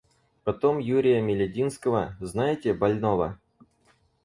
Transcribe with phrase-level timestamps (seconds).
[0.43, 3.39] Потом Юрия Мелединского— знаете, больного?